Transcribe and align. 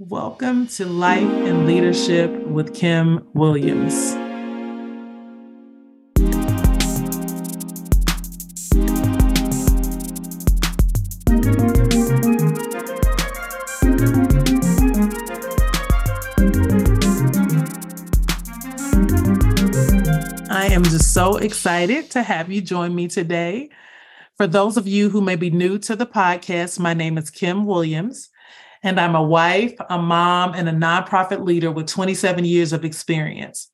Welcome 0.00 0.68
to 0.76 0.86
Life 0.86 1.24
and 1.24 1.66
Leadership 1.66 2.30
with 2.46 2.72
Kim 2.72 3.26
Williams. 3.34 4.14
I 20.48 20.68
am 20.70 20.84
just 20.84 21.12
so 21.12 21.38
excited 21.38 22.12
to 22.12 22.22
have 22.22 22.52
you 22.52 22.60
join 22.60 22.94
me 22.94 23.08
today. 23.08 23.70
For 24.36 24.46
those 24.46 24.76
of 24.76 24.86
you 24.86 25.10
who 25.10 25.20
may 25.20 25.34
be 25.34 25.50
new 25.50 25.76
to 25.80 25.96
the 25.96 26.06
podcast, 26.06 26.78
my 26.78 26.94
name 26.94 27.18
is 27.18 27.30
Kim 27.30 27.66
Williams. 27.66 28.30
And 28.82 29.00
I'm 29.00 29.14
a 29.14 29.22
wife, 29.22 29.74
a 29.90 29.98
mom, 29.98 30.54
and 30.54 30.68
a 30.68 30.72
nonprofit 30.72 31.44
leader 31.44 31.70
with 31.70 31.86
27 31.86 32.44
years 32.44 32.72
of 32.72 32.84
experience. 32.84 33.70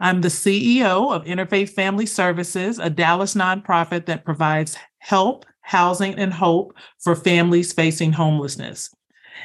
I'm 0.00 0.22
the 0.22 0.28
CEO 0.28 1.14
of 1.14 1.24
Interfaith 1.24 1.70
Family 1.70 2.06
Services, 2.06 2.78
a 2.78 2.90
Dallas 2.90 3.34
nonprofit 3.34 4.06
that 4.06 4.24
provides 4.24 4.76
help, 4.98 5.44
housing, 5.60 6.14
and 6.14 6.32
hope 6.32 6.74
for 6.98 7.14
families 7.14 7.72
facing 7.72 8.12
homelessness. 8.12 8.90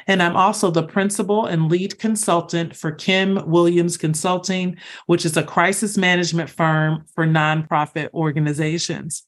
And 0.06 0.22
I'm 0.22 0.36
also 0.36 0.70
the 0.70 0.82
principal 0.82 1.46
and 1.46 1.70
lead 1.70 1.98
consultant 1.98 2.76
for 2.76 2.92
Kim 2.92 3.48
Williams 3.48 3.96
Consulting, 3.96 4.76
which 5.06 5.24
is 5.24 5.36
a 5.36 5.42
crisis 5.42 5.96
management 5.96 6.50
firm 6.50 7.04
for 7.14 7.26
nonprofit 7.26 8.10
organizations. 8.12 9.24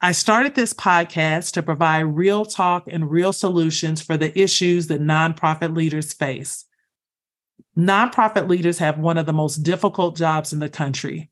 I 0.00 0.12
started 0.12 0.54
this 0.54 0.72
podcast 0.72 1.54
to 1.54 1.62
provide 1.62 2.02
real 2.02 2.44
talk 2.44 2.84
and 2.86 3.10
real 3.10 3.32
solutions 3.32 4.00
for 4.00 4.16
the 4.16 4.38
issues 4.38 4.86
that 4.86 5.00
nonprofit 5.00 5.76
leaders 5.76 6.12
face. 6.12 6.66
Nonprofit 7.76 8.48
leaders 8.48 8.78
have 8.78 9.00
one 9.00 9.18
of 9.18 9.26
the 9.26 9.32
most 9.32 9.64
difficult 9.64 10.16
jobs 10.16 10.52
in 10.52 10.60
the 10.60 10.68
country. 10.68 11.30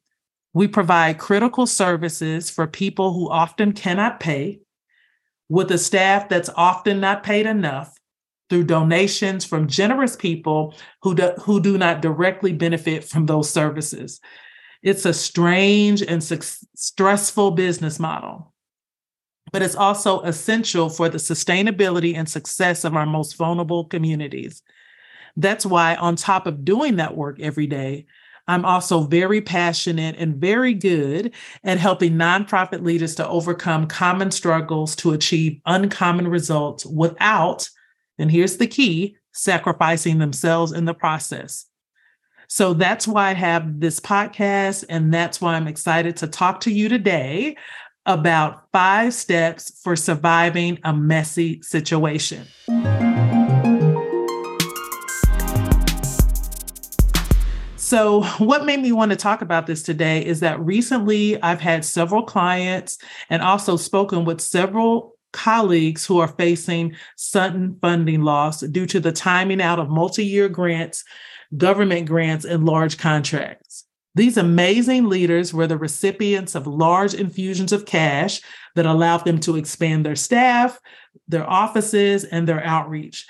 We 0.53 0.67
provide 0.67 1.19
critical 1.19 1.67
services 1.69 2.51
for 2.51 2.67
people 2.67 3.13
who 3.13 3.31
often 3.31 3.71
cannot 3.71 4.19
pay, 4.19 4.63
with 5.49 5.71
a 5.71 5.79
staff 5.79 6.29
that's 6.29 6.51
often 6.57 6.99
not 6.99 7.23
paid 7.23 7.47
enough, 7.47 7.97
through 8.51 8.65
donations 8.65 9.45
from 9.45 9.69
generous 9.69 10.17
people 10.17 10.75
who 11.03 11.15
do, 11.15 11.33
who 11.41 11.61
do 11.61 11.79
not 11.79 12.03
directly 12.03 12.53
benefit 12.53 13.05
from 13.05 13.27
those 13.27 13.49
services. 13.49 14.21
It's 14.83 15.05
a 15.05 15.15
strange 15.15 16.03
and 16.03 16.23
su- 16.23 16.41
stressful 16.75 17.53
business 17.53 18.01
model 18.01 18.53
but 19.53 19.63
it's 19.63 19.77
also 19.77 20.21
essential 20.23 20.89
for 20.89 21.09
the 21.09 21.19
sustainability 21.19 22.17
and 22.17 22.29
success 22.29 22.85
of 22.85 22.95
our 22.95 23.07
most 23.07 23.37
vulnerable 23.37 23.85
communities. 23.85 24.63
That's 25.37 25.67
why, 25.67 25.97
on 25.97 26.17
top 26.17 26.47
of 26.47 26.65
doing 26.65 26.97
that 26.97 27.17
work 27.17 27.41
every 27.41 27.67
day, 27.67 28.07
I'm 28.49 28.65
also 28.65 29.01
very 29.01 29.41
passionate 29.41 30.17
and 30.19 30.37
very 30.37 30.73
good 30.73 31.33
at 31.65 31.79
helping 31.79 32.15
nonprofit 32.15 32.85
leaders 32.85 33.15
to 33.17 33.29
overcome 33.29 33.89
common 33.89 34.31
struggles 34.31 34.95
to 34.97 35.13
achieve 35.13 35.61
uncommon 35.67 36.29
results 36.29 36.87
without, 36.87 37.69
and 38.19 38.31
here's 38.31 38.57
the 38.57 38.67
key, 38.67 39.17
sacrificing 39.33 40.19
themselves 40.19 40.73
in 40.73 40.85
the 40.85 40.95
process. 40.95 41.67
So 42.49 42.75
that's 42.75 43.09
why 43.09 43.31
I 43.31 43.35
have 43.35 43.81
this 43.81 43.99
podcast, 43.99 44.85
and 44.89 45.13
that's 45.13 45.41
why 45.41 45.55
I'm 45.55 45.67
excited 45.67 46.17
to 46.19 46.29
talk 46.29 46.61
to 46.61 46.71
you 46.71 46.89
today 46.89 47.57
about 48.07 48.71
five 48.73 49.13
steps 49.13 49.81
for 49.83 49.97
surviving 49.97 50.79
a 50.85 50.93
messy 50.95 51.61
situation. 51.63 52.47
So, 57.77 58.25
what 58.39 58.65
made 58.65 58.81
me 58.81 58.91
want 58.91 59.13
to 59.13 59.17
talk 59.17 59.43
about 59.43 59.69
this 59.69 59.83
today 59.83 60.25
is 60.25 60.41
that 60.41 60.59
recently 60.59 61.41
I've 61.41 61.61
had 61.61 61.85
several 61.85 62.25
clients 62.25 62.99
and 63.31 63.43
also 63.43 63.77
spoken 63.77 64.25
with 64.25 64.41
several 64.41 65.17
colleagues 65.33 66.05
who 66.05 66.19
are 66.19 66.27
facing 66.27 66.97
sudden 67.15 67.79
funding 67.81 68.23
loss 68.23 68.61
due 68.61 68.87
to 68.87 68.99
the 68.99 69.13
timing 69.13 69.61
out 69.61 69.79
of 69.79 69.89
multi 69.89 70.25
year 70.25 70.49
grants, 70.49 71.05
government 71.57 72.09
grants, 72.09 72.45
and 72.45 72.67
large 72.67 72.99
contracts. 72.99 73.86
These 74.17 74.39
amazing 74.39 75.11
leaders 75.11 75.53
were 75.53 75.67
the 75.67 75.77
recipients 75.77 76.55
of 76.55 76.67
large 76.67 77.13
infusions 77.13 77.71
of 77.71 77.85
cash 77.85 78.41
that 78.75 78.87
allowed 78.87 79.27
them 79.27 79.39
to 79.41 79.57
expand 79.57 80.07
their 80.07 80.17
staff, 80.17 80.81
their 81.29 81.49
offices, 81.49 82.25
and 82.25 82.49
their 82.49 82.65
outreach. 82.65 83.27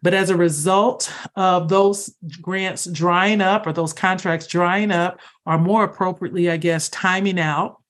But 0.00 0.14
as 0.14 0.30
a 0.30 0.36
result 0.36 1.12
of 1.36 1.68
those 1.68 2.14
grants 2.40 2.86
drying 2.86 3.42
up 3.42 3.66
or 3.66 3.74
those 3.74 3.92
contracts 3.92 4.46
drying 4.46 4.90
up, 4.90 5.20
or 5.44 5.58
more 5.58 5.84
appropriately, 5.84 6.50
I 6.50 6.56
guess, 6.56 6.88
timing 6.88 7.38
out, 7.38 7.82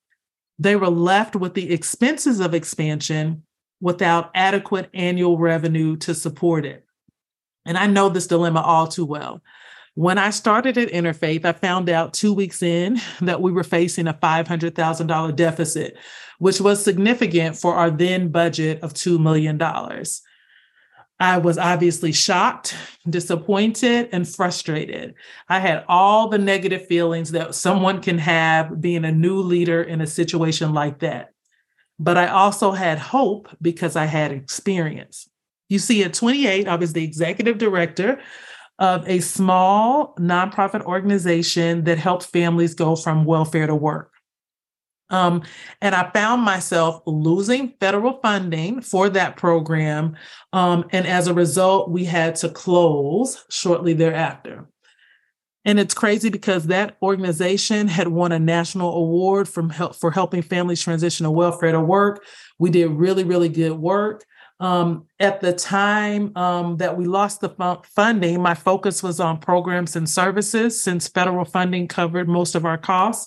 they 0.58 0.74
were 0.74 0.90
left 0.90 1.36
with 1.36 1.54
the 1.54 1.72
expenses 1.72 2.40
of 2.40 2.52
expansion 2.52 3.44
without 3.80 4.32
adequate 4.34 4.90
annual 4.92 5.38
revenue 5.38 5.96
to 5.98 6.16
support 6.16 6.66
it. 6.66 6.84
And 7.64 7.78
I 7.78 7.86
know 7.86 8.08
this 8.08 8.26
dilemma 8.26 8.60
all 8.60 8.88
too 8.88 9.06
well. 9.06 9.40
When 10.00 10.16
I 10.16 10.30
started 10.30 10.78
at 10.78 10.88
Interfaith, 10.88 11.44
I 11.44 11.52
found 11.52 11.90
out 11.90 12.14
two 12.14 12.32
weeks 12.32 12.62
in 12.62 12.98
that 13.20 13.42
we 13.42 13.52
were 13.52 13.62
facing 13.62 14.08
a 14.08 14.14
$500,000 14.14 15.36
deficit, 15.36 15.98
which 16.38 16.58
was 16.58 16.82
significant 16.82 17.58
for 17.58 17.74
our 17.74 17.90
then 17.90 18.30
budget 18.30 18.82
of 18.82 18.94
$2 18.94 19.20
million. 19.20 19.60
I 21.20 21.36
was 21.36 21.58
obviously 21.58 22.12
shocked, 22.12 22.74
disappointed, 23.10 24.08
and 24.10 24.26
frustrated. 24.26 25.16
I 25.50 25.58
had 25.58 25.84
all 25.86 26.28
the 26.30 26.38
negative 26.38 26.86
feelings 26.86 27.32
that 27.32 27.54
someone 27.54 28.00
can 28.00 28.16
have 28.16 28.80
being 28.80 29.04
a 29.04 29.12
new 29.12 29.42
leader 29.42 29.82
in 29.82 30.00
a 30.00 30.06
situation 30.06 30.72
like 30.72 31.00
that. 31.00 31.34
But 31.98 32.16
I 32.16 32.28
also 32.28 32.70
had 32.70 32.98
hope 32.98 33.50
because 33.60 33.96
I 33.96 34.06
had 34.06 34.32
experience. 34.32 35.28
You 35.68 35.78
see, 35.78 36.02
at 36.04 36.14
28, 36.14 36.66
I 36.66 36.76
was 36.76 36.94
the 36.94 37.04
executive 37.04 37.58
director 37.58 38.18
of 38.80 39.06
a 39.08 39.20
small 39.20 40.14
nonprofit 40.18 40.82
organization 40.82 41.84
that 41.84 41.98
helped 41.98 42.24
families 42.26 42.74
go 42.74 42.96
from 42.96 43.26
welfare 43.26 43.66
to 43.66 43.74
work. 43.74 44.10
Um, 45.10 45.42
and 45.82 45.94
I 45.94 46.10
found 46.10 46.42
myself 46.42 47.02
losing 47.04 47.74
federal 47.80 48.20
funding 48.22 48.80
for 48.80 49.10
that 49.10 49.36
program. 49.36 50.16
Um, 50.52 50.86
and 50.92 51.06
as 51.06 51.26
a 51.26 51.34
result, 51.34 51.90
we 51.90 52.04
had 52.04 52.36
to 52.36 52.48
close 52.48 53.44
shortly 53.50 53.92
thereafter. 53.92 54.68
And 55.64 55.78
it's 55.78 55.94
crazy 55.94 56.30
because 56.30 56.68
that 56.68 56.96
organization 57.02 57.86
had 57.86 58.08
won 58.08 58.32
a 58.32 58.38
national 58.38 58.94
award 58.94 59.46
from 59.46 59.68
help 59.68 59.94
for 59.94 60.10
helping 60.10 60.42
families 60.42 60.80
transition 60.80 61.24
to 61.24 61.30
welfare 61.30 61.72
to 61.72 61.80
work. 61.80 62.24
We 62.58 62.70
did 62.70 62.90
really, 62.90 63.24
really 63.24 63.50
good 63.50 63.72
work. 63.72 64.24
Um, 64.60 65.06
at 65.18 65.40
the 65.40 65.54
time 65.54 66.36
um, 66.36 66.76
that 66.76 66.96
we 66.96 67.06
lost 67.06 67.40
the 67.40 67.48
funding, 67.82 68.42
my 68.42 68.54
focus 68.54 69.02
was 69.02 69.18
on 69.18 69.38
programs 69.38 69.96
and 69.96 70.08
services 70.08 70.82
since 70.82 71.08
federal 71.08 71.46
funding 71.46 71.88
covered 71.88 72.28
most 72.28 72.54
of 72.54 72.66
our 72.66 72.76
costs. 72.76 73.26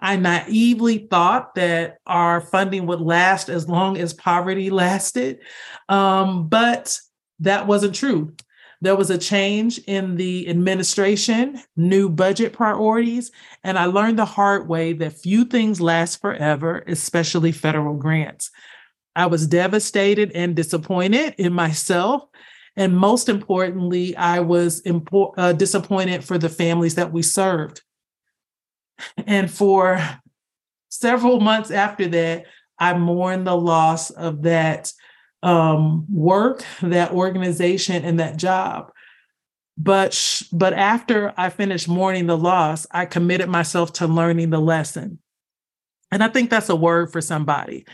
I 0.00 0.16
naively 0.16 1.06
thought 1.08 1.54
that 1.54 1.98
our 2.04 2.40
funding 2.40 2.86
would 2.86 3.00
last 3.00 3.48
as 3.48 3.68
long 3.68 3.96
as 3.96 4.12
poverty 4.12 4.68
lasted, 4.82 5.38
um, 5.88 6.48
but 6.48 6.98
that 7.38 7.68
wasn't 7.68 7.94
true. 7.94 8.34
There 8.80 8.96
was 8.96 9.10
a 9.10 9.18
change 9.18 9.78
in 9.86 10.16
the 10.16 10.48
administration, 10.48 11.62
new 11.76 12.08
budget 12.08 12.52
priorities, 12.52 13.30
and 13.62 13.78
I 13.78 13.84
learned 13.84 14.18
the 14.18 14.24
hard 14.24 14.68
way 14.68 14.92
that 14.94 15.12
few 15.12 15.44
things 15.44 15.80
last 15.80 16.20
forever, 16.20 16.82
especially 16.88 17.52
federal 17.52 17.94
grants. 17.94 18.50
I 19.14 19.26
was 19.26 19.46
devastated 19.46 20.32
and 20.34 20.56
disappointed 20.56 21.34
in 21.38 21.52
myself. 21.52 22.24
And 22.76 22.96
most 22.96 23.28
importantly, 23.28 24.16
I 24.16 24.40
was 24.40 24.80
impo- 24.82 25.34
uh, 25.36 25.52
disappointed 25.52 26.24
for 26.24 26.38
the 26.38 26.48
families 26.48 26.94
that 26.94 27.12
we 27.12 27.22
served. 27.22 27.82
And 29.26 29.50
for 29.50 30.00
several 30.88 31.40
months 31.40 31.70
after 31.70 32.08
that, 32.08 32.46
I 32.78 32.94
mourned 32.94 33.46
the 33.46 33.56
loss 33.56 34.10
of 34.10 34.42
that 34.42 34.92
um, 35.42 36.06
work, 36.10 36.64
that 36.82 37.12
organization, 37.12 38.04
and 38.04 38.20
that 38.20 38.36
job. 38.38 38.90
But 39.76 40.14
sh- 40.14 40.44
but 40.52 40.72
after 40.72 41.34
I 41.36 41.50
finished 41.50 41.88
mourning 41.88 42.26
the 42.26 42.38
loss, 42.38 42.86
I 42.90 43.04
committed 43.04 43.48
myself 43.48 43.92
to 43.94 44.06
learning 44.06 44.50
the 44.50 44.60
lesson. 44.60 45.18
And 46.10 46.22
I 46.22 46.28
think 46.28 46.50
that's 46.50 46.68
a 46.68 46.76
word 46.76 47.12
for 47.12 47.20
somebody 47.20 47.86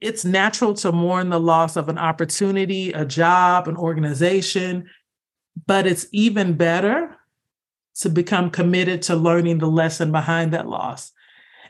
it's 0.00 0.24
natural 0.24 0.74
to 0.74 0.92
mourn 0.92 1.28
the 1.28 1.40
loss 1.40 1.76
of 1.76 1.88
an 1.88 1.98
opportunity, 1.98 2.92
a 2.92 3.04
job, 3.04 3.68
an 3.68 3.76
organization, 3.76 4.88
but 5.66 5.86
it's 5.86 6.06
even 6.12 6.54
better 6.54 7.16
to 7.96 8.08
become 8.08 8.50
committed 8.50 9.02
to 9.02 9.16
learning 9.16 9.58
the 9.58 9.66
lesson 9.66 10.10
behind 10.10 10.52
that 10.52 10.68
loss. 10.68 11.12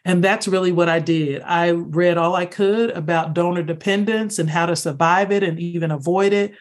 And 0.05 0.25
that's 0.25 0.49
really 0.49 0.73
what 0.73 0.88
I 0.88 0.99
did. 0.99 1.43
I 1.43 1.71
read 1.71 2.17
all 2.17 2.35
I 2.35 2.47
could 2.47 2.91
about 2.91 3.35
donor 3.35 3.62
dependence 3.62 4.38
and 4.38 4.49
how 4.49 4.67
to 4.67 4.76
survive 4.76 5.31
it 5.33 5.43
and 5.43 5.59
even 5.59 5.91
avoid 5.91 6.33
it. 6.33 6.55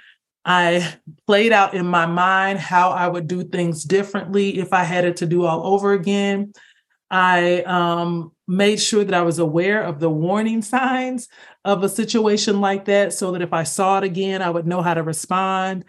I 0.43 0.95
played 1.27 1.51
out 1.51 1.73
in 1.73 1.85
my 1.85 2.05
mind 2.05 2.59
how 2.59 2.89
I 2.89 3.07
would 3.07 3.27
do 3.27 3.43
things 3.43 3.83
differently 3.83 4.57
if 4.57 4.73
I 4.73 4.83
had 4.83 5.05
it 5.05 5.17
to 5.17 5.25
do 5.25 5.45
all 5.45 5.65
over 5.67 5.93
again. 5.93 6.53
I 7.11 7.61
um, 7.63 8.31
made 8.47 8.79
sure 8.79 9.03
that 9.03 9.13
I 9.13 9.21
was 9.21 9.39
aware 9.39 9.83
of 9.83 9.99
the 9.99 10.09
warning 10.09 10.61
signs 10.61 11.27
of 11.65 11.83
a 11.83 11.89
situation 11.89 12.61
like 12.61 12.85
that 12.85 13.13
so 13.13 13.31
that 13.31 13.41
if 13.41 13.53
I 13.53 13.63
saw 13.63 13.97
it 13.97 14.03
again, 14.03 14.41
I 14.41 14.49
would 14.49 14.67
know 14.67 14.81
how 14.81 14.93
to 14.93 15.03
respond. 15.03 15.85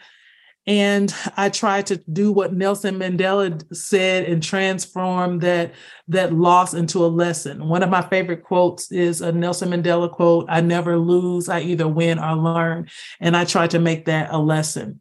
And 0.67 1.13
I 1.37 1.49
tried 1.49 1.87
to 1.87 1.97
do 1.97 2.33
what 2.33 2.53
Nelson 2.53 2.97
Mandela 2.97 3.75
said 3.75 4.25
and 4.25 4.43
transform 4.43 5.39
that, 5.39 5.73
that 6.09 6.35
loss 6.35 6.75
into 6.75 7.05
a 7.05 7.09
lesson. 7.09 7.67
One 7.67 7.83
of 7.83 7.89
my 7.89 8.03
favorite 8.03 8.45
quotes 8.45 8.93
is 8.93 9.21
a 9.21 9.33
Nelson 9.33 9.71
Mandela 9.71 10.11
quote 10.11 10.47
I 10.49 10.61
never 10.61 10.99
lose, 10.99 11.49
I 11.49 11.61
either 11.61 11.89
win 11.89 12.19
or 12.19 12.37
learn. 12.37 12.89
And 13.21 13.37
I 13.37 13.47
tried 13.47 13.71
to 13.71 13.79
make 13.79 14.05
that 14.05 14.33
a 14.33 14.39
lesson. 14.39 15.01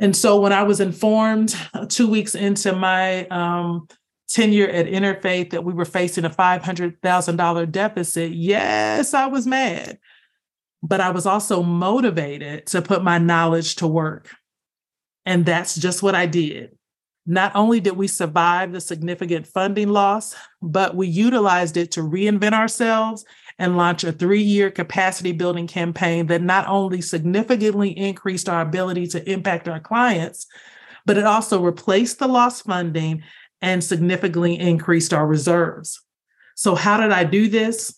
And 0.00 0.16
so 0.16 0.40
when 0.40 0.52
I 0.52 0.64
was 0.64 0.80
informed 0.80 1.54
two 1.88 2.10
weeks 2.10 2.34
into 2.34 2.74
my 2.74 3.26
um, 3.28 3.86
tenure 4.30 4.68
at 4.68 4.86
Interfaith 4.86 5.50
that 5.50 5.64
we 5.64 5.72
were 5.72 5.84
facing 5.84 6.24
a 6.24 6.30
$500,000 6.30 7.72
deficit, 7.72 8.32
yes, 8.32 9.12
I 9.12 9.26
was 9.26 9.46
mad. 9.46 9.98
But 10.82 11.00
I 11.00 11.10
was 11.10 11.26
also 11.26 11.62
motivated 11.62 12.66
to 12.68 12.80
put 12.80 13.04
my 13.04 13.18
knowledge 13.18 13.76
to 13.76 13.86
work. 13.86 14.30
And 15.26 15.44
that's 15.44 15.74
just 15.74 16.02
what 16.02 16.14
I 16.14 16.26
did. 16.26 16.76
Not 17.26 17.54
only 17.54 17.80
did 17.80 17.96
we 17.96 18.06
survive 18.06 18.72
the 18.72 18.80
significant 18.80 19.46
funding 19.46 19.90
loss, 19.90 20.34
but 20.62 20.96
we 20.96 21.06
utilized 21.06 21.76
it 21.76 21.90
to 21.92 22.00
reinvent 22.00 22.54
ourselves 22.54 23.26
and 23.58 23.76
launch 23.76 24.04
a 24.04 24.12
three 24.12 24.42
year 24.42 24.70
capacity 24.70 25.32
building 25.32 25.66
campaign 25.66 26.26
that 26.28 26.40
not 26.40 26.66
only 26.66 27.02
significantly 27.02 27.90
increased 27.96 28.48
our 28.48 28.62
ability 28.62 29.06
to 29.08 29.30
impact 29.30 29.68
our 29.68 29.80
clients, 29.80 30.46
but 31.04 31.18
it 31.18 31.24
also 31.24 31.60
replaced 31.60 32.18
the 32.18 32.28
lost 32.28 32.64
funding 32.64 33.22
and 33.62 33.82
significantly 33.82 34.58
increased 34.58 35.12
our 35.12 35.26
reserves. 35.26 36.00
So, 36.56 36.74
how 36.74 37.00
did 37.00 37.12
I 37.12 37.24
do 37.24 37.48
this? 37.48 37.94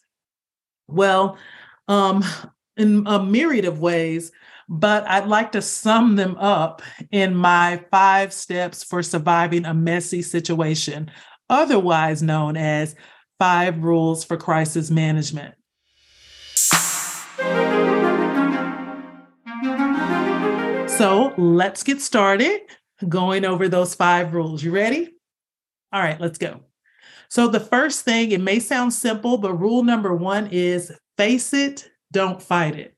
Well, 0.88 1.38
um, 1.88 2.24
in 2.76 3.06
a 3.06 3.22
myriad 3.22 3.64
of 3.64 3.80
ways, 3.80 4.32
but 4.68 5.08
I'd 5.08 5.26
like 5.26 5.52
to 5.52 5.62
sum 5.62 6.16
them 6.16 6.36
up 6.36 6.82
in 7.10 7.34
my 7.34 7.84
five 7.90 8.32
steps 8.32 8.82
for 8.82 9.02
surviving 9.02 9.66
a 9.66 9.74
messy 9.74 10.22
situation, 10.22 11.10
otherwise 11.50 12.22
known 12.22 12.56
as 12.56 12.94
five 13.38 13.82
rules 13.82 14.24
for 14.24 14.36
crisis 14.36 14.90
management. 14.90 15.54
So 20.86 21.34
let's 21.36 21.82
get 21.82 22.00
started 22.00 22.60
going 23.08 23.44
over 23.44 23.68
those 23.68 23.94
five 23.94 24.34
rules. 24.34 24.62
You 24.62 24.70
ready? 24.70 25.10
All 25.92 26.00
right, 26.00 26.20
let's 26.20 26.38
go. 26.38 26.60
So, 27.28 27.48
the 27.48 27.60
first 27.60 28.04
thing, 28.04 28.32
it 28.32 28.40
may 28.40 28.58
sound 28.58 28.92
simple, 28.92 29.38
but 29.38 29.54
rule 29.54 29.82
number 29.82 30.14
one 30.14 30.48
is 30.52 30.92
face 31.16 31.52
it, 31.52 31.90
don't 32.10 32.42
fight 32.42 32.76
it. 32.76 32.94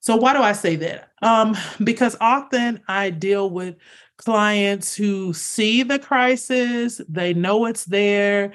So, 0.00 0.16
why 0.16 0.32
do 0.32 0.40
I 0.40 0.52
say 0.52 0.76
that? 0.76 1.10
Um, 1.22 1.56
because 1.84 2.16
often 2.20 2.80
I 2.88 3.10
deal 3.10 3.50
with 3.50 3.76
clients 4.16 4.94
who 4.94 5.32
see 5.32 5.82
the 5.82 5.98
crisis, 5.98 7.00
they 7.08 7.34
know 7.34 7.66
it's 7.66 7.84
there, 7.84 8.52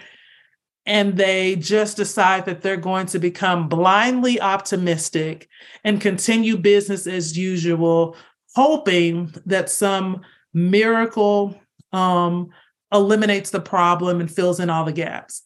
and 0.86 1.18
they 1.18 1.56
just 1.56 1.98
decide 1.98 2.46
that 2.46 2.62
they're 2.62 2.78
going 2.78 3.08
to 3.08 3.20
become 3.20 3.68
blindly 3.68 4.40
optimistic 4.40 5.50
and 5.84 6.00
continue 6.00 6.58
business 6.58 7.08
as 7.08 7.36
usual, 7.38 8.16
hoping 8.56 9.34
that 9.48 9.70
some 9.70 10.22
miracle 10.54 11.60
um, 11.92 12.52
eliminates 12.92 13.50
the 13.50 13.62
problem 13.62 14.20
and 14.20 14.32
fills 14.32 14.60
in 14.60 14.70
all 14.70 14.86
the 14.86 14.94
gaps. 14.94 15.44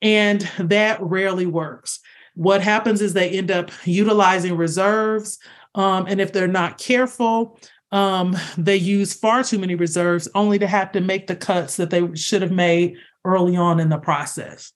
And 0.00 0.40
that 0.58 1.00
rarely 1.02 1.46
works. 1.46 2.00
What 2.34 2.62
happens 2.62 3.00
is 3.00 3.12
they 3.12 3.30
end 3.30 3.50
up 3.50 3.70
utilizing 3.84 4.56
reserves. 4.56 5.38
Um, 5.74 6.06
and 6.06 6.20
if 6.20 6.32
they're 6.32 6.48
not 6.48 6.78
careful, 6.78 7.58
um, 7.92 8.36
they 8.56 8.76
use 8.76 9.14
far 9.14 9.44
too 9.44 9.58
many 9.58 9.74
reserves 9.74 10.28
only 10.34 10.58
to 10.58 10.66
have 10.66 10.92
to 10.92 11.00
make 11.00 11.26
the 11.26 11.36
cuts 11.36 11.76
that 11.76 11.90
they 11.90 12.14
should 12.14 12.42
have 12.42 12.52
made 12.52 12.96
early 13.24 13.56
on 13.56 13.78
in 13.78 13.90
the 13.90 13.98
process. 13.98 14.72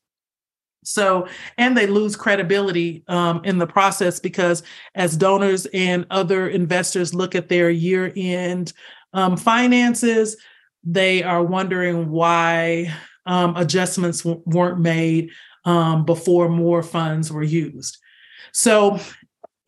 So, 0.84 1.26
and 1.58 1.76
they 1.76 1.88
lose 1.88 2.14
credibility 2.14 3.02
um, 3.08 3.40
in 3.44 3.58
the 3.58 3.66
process 3.66 4.20
because 4.20 4.62
as 4.94 5.16
donors 5.16 5.66
and 5.74 6.06
other 6.10 6.48
investors 6.48 7.12
look 7.12 7.34
at 7.34 7.48
their 7.48 7.70
year 7.70 8.12
end 8.14 8.72
um, 9.12 9.36
finances, 9.36 10.36
they 10.86 11.22
are 11.22 11.42
wondering 11.42 12.10
why 12.10 12.94
um, 13.26 13.56
adjustments 13.56 14.22
w- 14.22 14.42
weren't 14.46 14.78
made 14.78 15.30
um, 15.64 16.04
before 16.04 16.48
more 16.48 16.82
funds 16.82 17.30
were 17.30 17.42
used. 17.42 17.98
So 18.52 18.98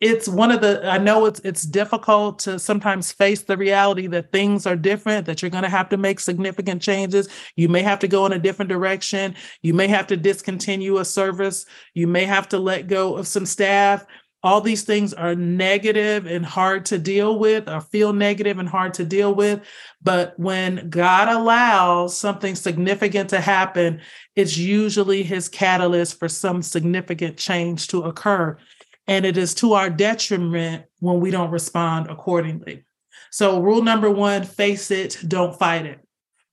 it's 0.01 0.29
one 0.29 0.49
of 0.49 0.61
the 0.61 0.81
i 0.87 0.97
know 0.97 1.25
it's 1.25 1.41
it's 1.41 1.63
difficult 1.63 2.39
to 2.39 2.57
sometimes 2.57 3.11
face 3.11 3.41
the 3.41 3.57
reality 3.57 4.07
that 4.07 4.31
things 4.31 4.65
are 4.65 4.77
different 4.77 5.25
that 5.25 5.41
you're 5.41 5.51
going 5.51 5.63
to 5.63 5.69
have 5.69 5.89
to 5.89 5.97
make 5.97 6.21
significant 6.21 6.81
changes. 6.81 7.27
You 7.57 7.67
may 7.67 7.81
have 7.81 7.99
to 7.99 8.07
go 8.07 8.25
in 8.25 8.31
a 8.31 8.39
different 8.39 8.69
direction. 8.69 9.35
You 9.61 9.73
may 9.73 9.87
have 9.87 10.07
to 10.07 10.17
discontinue 10.17 10.99
a 10.99 11.05
service. 11.05 11.65
You 11.93 12.07
may 12.07 12.23
have 12.23 12.47
to 12.49 12.59
let 12.59 12.87
go 12.87 13.17
of 13.17 13.27
some 13.27 13.45
staff 13.45 14.05
all 14.41 14.61
these 14.61 14.83
things 14.83 15.13
are 15.13 15.35
negative 15.35 16.25
and 16.25 16.45
hard 16.45 16.85
to 16.85 16.97
deal 16.97 17.37
with 17.37 17.67
or 17.67 17.81
feel 17.81 18.13
negative 18.13 18.57
and 18.57 18.69
hard 18.69 18.93
to 18.93 19.03
deal 19.03 19.33
with. 19.33 19.61
But 20.01 20.39
when 20.39 20.89
god 20.89 21.27
allows 21.27 22.17
something 22.17 22.55
significant 22.55 23.29
to 23.31 23.41
happen 23.41 24.01
it's 24.35 24.57
usually 24.57 25.21
his 25.23 25.49
catalyst 25.49 26.17
for 26.17 26.29
some 26.29 26.61
significant 26.61 27.35
change 27.35 27.89
to 27.89 28.03
occur. 28.03 28.57
And 29.05 29.25
it 29.25 29.35
is 29.37 29.53
to 29.55 29.73
our 29.73 29.89
detriment 29.89 30.85
when 30.99 31.19
we 31.19 31.29
don't 31.29 31.51
respond 31.51 32.09
accordingly. 32.09 32.85
So 33.31 33.59
rule 33.61 33.81
number 33.81 34.09
1 34.09 34.43
face 34.43 34.91
it 34.91 35.17
don't 35.27 35.57
fight 35.57 35.85
it. 35.85 35.99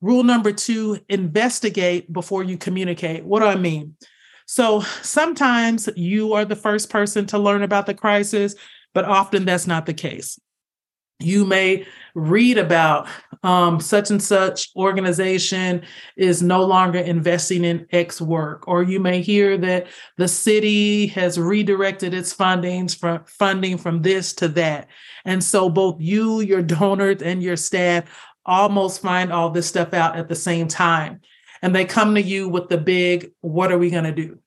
Rule 0.01 0.25
number 0.25 0.53
2 0.53 0.99
investigate 1.09 2.13
before 2.13 2.43
you 2.43 2.59
communicate. 2.59 3.25
What 3.25 3.41
do 3.41 3.47
i 3.47 3.57
mean 3.57 3.95
so 4.47 4.81
sometimes 5.03 5.89
you 5.97 6.33
are 6.33 6.45
the 6.45 6.57
first 6.57 6.89
person 6.89 7.27
to 7.27 7.39
learn 7.39 7.63
about 7.63 7.87
the 7.87 7.95
crisis, 7.95 8.55
but 8.95 9.05
often 9.05 9.45
that's 9.45 9.67
not 9.67 9.87
the 9.87 9.95
case. 9.95 10.39
You 11.19 11.45
may 11.45 11.87
read 12.15 12.57
about 12.59 13.09
um, 13.43 13.81
such 13.81 14.11
and 14.11 14.23
such 14.23 14.69
organization 14.77 15.83
is 16.17 16.43
no 16.43 16.63
longer 16.63 16.99
investing 16.99 17.65
in 17.65 17.87
X 17.91 18.21
work, 18.21 18.69
or 18.69 18.83
you 18.83 19.01
may 19.01 19.21
hear 19.21 19.57
that 19.59 19.89
the 20.17 20.29
city 20.29 21.07
has 21.09 21.39
redirected 21.39 22.15
its 22.15 22.35
fundings 22.35 22.97
from 22.97 23.25
funding 23.25 23.79
from 23.79 24.03
this 24.03 24.33
to 24.35 24.49
that. 24.49 24.89
And 25.25 25.43
so 25.43 25.69
both 25.69 25.97
you, 26.01 26.41
your 26.41 26.63
donors, 26.63 27.23
and 27.23 27.43
your 27.43 27.57
staff 27.57 28.05
almost 28.45 29.03
find 29.03 29.33
all 29.33 29.51
this 29.51 29.67
stuff 29.67 29.93
out 29.93 30.17
at 30.17 30.29
the 30.29 30.35
same 30.37 30.69
time 30.69 31.21
and 31.63 31.75
they 31.75 31.85
come 31.85 32.15
to 32.15 32.23
you 32.23 32.49
with 32.49 32.69
the 32.69 32.79
big, 32.79 33.33
what 33.41 33.73
are 33.73 33.79
we 33.79 33.91
going 33.91 34.05
to 34.05 34.13
do? 34.13 34.39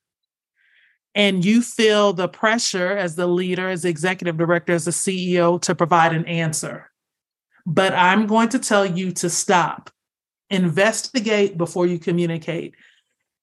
And 1.14 1.44
you 1.44 1.62
feel 1.62 2.12
the 2.12 2.28
pressure 2.28 2.96
as 2.96 3.16
the 3.16 3.26
leader, 3.26 3.68
as 3.68 3.82
the 3.82 3.88
executive 3.88 4.36
director, 4.36 4.72
as 4.72 4.84
the 4.84 4.92
CEO 4.92 5.60
to 5.62 5.74
provide 5.74 6.14
an 6.14 6.24
answer. 6.26 6.90
But 7.66 7.92
I'm 7.94 8.26
going 8.26 8.48
to 8.50 8.58
tell 8.58 8.86
you 8.86 9.12
to 9.12 9.28
stop, 9.28 9.90
investigate 10.50 11.58
before 11.58 11.86
you 11.86 11.98
communicate. 11.98 12.74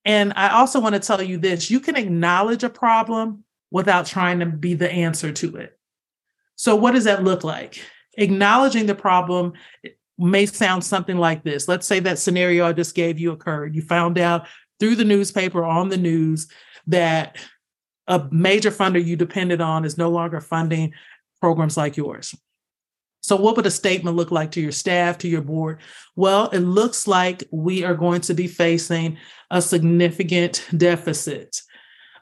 And 0.06 0.32
I 0.36 0.50
also 0.50 0.80
want 0.80 0.96
to 0.96 1.02
tell 1.02 1.22
you 1.22 1.38
this 1.38 1.70
you 1.70 1.80
can 1.80 1.98
acknowledge 1.98 2.64
a 2.64 2.70
problem 2.70 3.44
without 3.72 4.06
trying 4.06 4.40
to 4.40 4.46
be 4.46 4.74
the 4.74 4.90
answer 4.90 5.32
to 5.34 5.58
it. 5.58 5.78
So, 6.56 6.76
what 6.76 6.94
does 6.94 7.04
that 7.04 7.24
look 7.24 7.44
like? 7.44 7.82
Acknowledging 8.18 8.86
the 8.86 8.96
problem 8.96 9.54
may 10.18 10.46
sound 10.46 10.84
something 10.84 11.18
like 11.18 11.44
this. 11.44 11.68
Let's 11.68 11.86
say 11.86 12.00
that 12.00 12.20
scenario 12.20 12.66
I 12.66 12.74
just 12.74 12.96
gave 12.96 13.20
you 13.20 13.32
occurred. 13.32 13.76
You 13.76 13.82
found 13.82 14.18
out 14.18 14.48
through 14.80 14.96
the 14.96 15.06
newspaper 15.06 15.64
on 15.64 15.90
the 15.90 15.98
news 15.98 16.48
that 16.88 17.38
a 18.08 18.28
major 18.32 18.72
funder 18.72 19.04
you 19.04 19.16
depended 19.16 19.62
on 19.62 19.86
is 19.86 19.98
no 19.98 20.10
longer 20.10 20.42
funding 20.42 20.94
programs 21.40 21.78
like 21.78 21.98
yours. 21.98 22.36
So, 23.22 23.36
what 23.36 23.58
would 23.58 23.66
a 23.66 23.72
statement 23.72 24.16
look 24.16 24.32
like 24.32 24.52
to 24.52 24.62
your 24.62 24.72
staff, 24.72 25.18
to 25.20 25.28
your 25.28 25.42
board? 25.42 25.80
Well, 26.16 26.50
it 26.50 26.60
looks 26.60 27.08
like 27.08 27.44
we 27.52 27.84
are 27.84 27.96
going 27.96 28.22
to 28.22 28.34
be 28.34 28.48
facing 28.48 29.18
a 29.52 29.62
significant 29.62 30.66
deficit. 30.76 31.62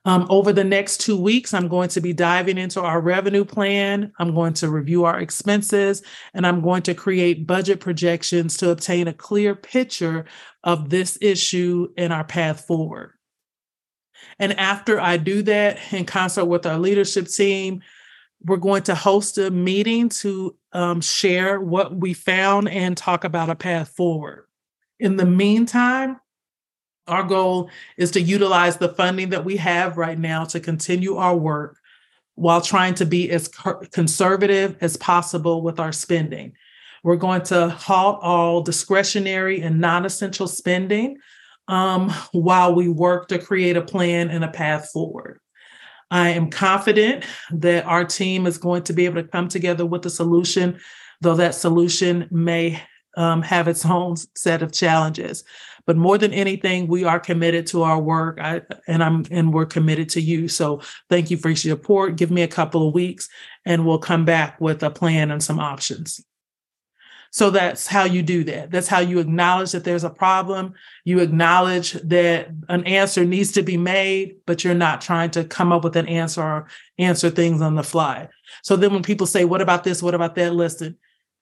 Um, 0.05 0.27
over 0.29 0.53
the 0.53 0.63
next 0.63 1.01
two 1.01 1.19
weeks, 1.19 1.53
I'm 1.53 1.67
going 1.67 1.89
to 1.89 2.01
be 2.01 2.13
diving 2.13 2.59
into 2.59 2.79
our 2.79 3.01
revenue 3.01 3.43
plan. 3.43 4.13
I'm 4.19 4.35
going 4.35 4.53
to 4.55 4.69
review 4.69 5.03
our 5.05 5.19
expenses 5.19 6.03
and 6.35 6.45
I'm 6.45 6.61
going 6.61 6.83
to 6.83 6.93
create 6.93 7.47
budget 7.47 7.79
projections 7.79 8.55
to 8.57 8.69
obtain 8.69 9.07
a 9.07 9.13
clear 9.13 9.55
picture 9.55 10.25
of 10.63 10.91
this 10.91 11.17
issue 11.21 11.87
and 11.97 12.13
our 12.13 12.23
path 12.23 12.67
forward. 12.67 13.14
And 14.39 14.58
after 14.60 15.00
I 15.00 15.17
do 15.17 15.41
that 15.44 15.79
in 15.91 16.05
concert 16.05 16.46
with 16.46 16.65
our 16.65 16.77
leadership 16.77 17.27
team, 17.27 17.82
We're 18.44 18.58
going 18.58 18.84
to 18.84 18.96
host 18.96 19.38
a 19.38 19.50
meeting 19.50 20.10
to 20.10 20.55
um, 20.72 21.01
share 21.01 21.60
what 21.60 21.96
we 21.96 22.13
found 22.13 22.70
and 22.70 22.96
talk 22.96 23.24
about 23.24 23.50
a 23.50 23.55
path 23.55 23.89
forward. 23.89 24.46
In 25.00 25.17
the 25.17 25.25
meantime, 25.25 26.20
our 27.08 27.24
goal 27.24 27.70
is 27.98 28.12
to 28.12 28.22
utilize 28.22 28.77
the 28.77 28.89
funding 28.89 29.29
that 29.29 29.46
we 29.46 29.58
have 29.58 29.98
right 29.98 30.17
now 30.17 30.44
to 30.46 30.60
continue 30.60 31.15
our 31.15 31.36
work 31.36 31.77
while 32.36 32.62
trying 32.62 32.94
to 32.96 33.05
be 33.05 33.32
as 33.32 33.48
conservative 33.91 34.75
as 34.82 34.98
possible 34.98 35.62
with 35.62 35.79
our 35.79 35.91
spending. 35.91 36.53
We're 37.03 37.15
going 37.15 37.44
to 37.44 37.70
halt 37.70 38.20
all 38.22 38.62
discretionary 38.62 39.62
and 39.62 39.79
non 39.79 40.05
essential 40.05 40.48
spending 40.48 41.17
um, 41.67 42.10
while 42.31 42.74
we 42.75 42.89
work 42.89 43.27
to 43.29 43.39
create 43.39 43.77
a 43.77 43.81
plan 43.81 44.29
and 44.29 44.43
a 44.43 44.50
path 44.50 44.89
forward. 44.91 45.39
I 46.12 46.29
am 46.29 46.50
confident 46.50 47.25
that 47.51 47.86
our 47.86 48.05
team 48.05 48.45
is 48.45 48.57
going 48.57 48.84
to 48.84 48.93
be 48.93 49.05
able 49.05 49.22
to 49.22 49.27
come 49.27 49.48
together 49.48 49.86
with 49.86 50.05
a 50.05 50.10
solution, 50.10 50.79
though 51.22 51.36
that 51.36 51.55
solution 51.55 52.27
may 52.31 52.81
um, 53.17 53.41
have 53.41 53.67
its 53.67 53.86
own 53.86 54.15
set 54.36 54.62
of 54.62 54.72
challenges. 54.72 55.43
But 55.88 55.98
more 55.98 56.17
than 56.17 56.34
anything, 56.34 56.88
we 56.88 57.03
are 57.03 57.19
committed 57.19 57.67
to 57.67 57.84
our 57.84 58.00
work, 58.00 58.39
I, 58.41 58.62
and 58.88 59.03
I'm 59.03 59.25
and 59.29 59.53
we're 59.53 59.67
committed 59.67 60.10
to 60.10 60.22
you. 60.22 60.48
So 60.48 60.81
thank 61.10 61.29
you 61.29 61.38
for 61.38 61.50
your 61.50 61.55
support. 61.55 62.17
Give 62.17 62.31
me 62.31 62.41
a 62.41 62.48
couple 62.48 62.88
of 62.88 62.93
weeks, 62.93 63.29
and 63.65 63.86
we'll 63.86 64.00
come 64.00 64.25
back 64.25 64.60
with 64.60 64.81
a 64.84 64.89
plan 64.89 65.31
and 65.31 65.43
some 65.43 65.60
options. 65.60 66.24
So 67.35 67.49
that's 67.49 67.85
how 67.85 68.05
you 68.05 68.21
do 68.21 68.45
that. 68.45 68.71
That's 68.71 68.87
how 68.87 68.99
you 68.99 69.19
acknowledge 69.19 69.73
that 69.73 69.83
there's 69.83 70.05
a 70.05 70.09
problem. 70.09 70.73
You 71.03 71.19
acknowledge 71.19 71.91
that 71.91 72.47
an 72.69 72.85
answer 72.85 73.25
needs 73.25 73.51
to 73.51 73.61
be 73.61 73.75
made, 73.75 74.37
but 74.45 74.63
you're 74.63 74.73
not 74.73 75.01
trying 75.01 75.31
to 75.31 75.43
come 75.43 75.73
up 75.73 75.83
with 75.83 75.97
an 75.97 76.07
answer 76.07 76.41
or 76.41 76.67
answer 76.97 77.29
things 77.29 77.61
on 77.61 77.75
the 77.75 77.83
fly. 77.83 78.29
So 78.63 78.77
then 78.77 78.93
when 78.93 79.03
people 79.03 79.27
say, 79.27 79.43
What 79.43 79.59
about 79.59 79.83
this? 79.83 80.01
What 80.01 80.15
about 80.15 80.35
that? 80.35 80.55
Listen, 80.55 80.97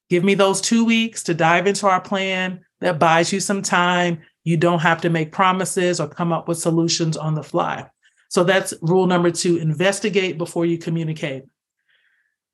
give 0.10 0.24
me 0.24 0.34
those 0.34 0.62
two 0.62 0.84
weeks 0.84 1.22
to 1.26 1.36
dive 1.36 1.68
into 1.68 1.86
our 1.86 2.02
plan. 2.02 2.66
That 2.80 2.98
buys 2.98 3.32
you 3.32 3.40
some 3.40 3.62
time. 3.62 4.24
You 4.44 4.58
don't 4.58 4.80
have 4.80 5.02
to 5.02 5.12
make 5.12 5.32
promises 5.32 6.00
or 6.00 6.08
come 6.08 6.34
up 6.34 6.48
with 6.48 6.58
solutions 6.58 7.18
on 7.18 7.36
the 7.36 7.44
fly. 7.44 7.88
So 8.30 8.44
that's 8.44 8.74
rule 8.82 9.06
number 9.06 9.30
two 9.30 9.58
investigate 9.58 10.40
before 10.40 10.66
you 10.66 10.80
communicate. 10.80 11.44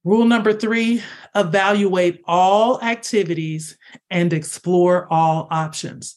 Rule 0.06 0.25
number 0.25 0.53
three 0.53 1.03
evaluate 1.36 2.22
all 2.25 2.82
activities 2.82 3.77
and 4.10 4.32
explore 4.32 5.12
all 5.12 5.48
options. 5.51 6.15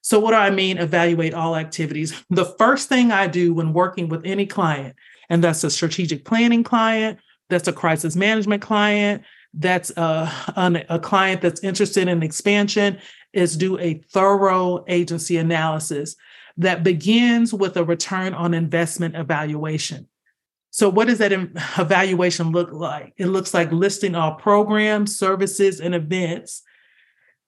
So, 0.00 0.18
what 0.18 0.32
do 0.32 0.36
I 0.36 0.50
mean, 0.50 0.78
evaluate 0.78 1.32
all 1.32 1.54
activities? 1.54 2.20
The 2.30 2.44
first 2.44 2.88
thing 2.88 3.12
I 3.12 3.28
do 3.28 3.54
when 3.54 3.72
working 3.72 4.08
with 4.08 4.26
any 4.26 4.46
client, 4.46 4.96
and 5.30 5.42
that's 5.42 5.62
a 5.62 5.70
strategic 5.70 6.24
planning 6.24 6.64
client, 6.64 7.20
that's 7.48 7.68
a 7.68 7.72
crisis 7.72 8.16
management 8.16 8.62
client, 8.62 9.22
that's 9.54 9.90
a, 9.96 10.32
a, 10.88 10.98
client 10.98 11.42
that's 11.42 11.62
interested 11.62 12.08
in 12.08 12.22
expansion, 12.22 12.98
is 13.32 13.56
do 13.56 13.78
a 13.78 14.02
thorough 14.10 14.84
agency 14.88 15.36
analysis 15.36 16.16
that 16.56 16.82
begins 16.82 17.54
with 17.54 17.76
a 17.76 17.84
return 17.84 18.34
on 18.34 18.54
investment 18.54 19.14
evaluation. 19.14 20.08
So, 20.72 20.88
what 20.88 21.06
does 21.06 21.18
that 21.18 21.32
evaluation 21.78 22.50
look 22.50 22.72
like? 22.72 23.14
It 23.18 23.26
looks 23.26 23.54
like 23.54 23.70
listing 23.70 24.16
all 24.16 24.34
programs, 24.34 25.16
services, 25.16 25.80
and 25.80 25.94
events, 25.94 26.62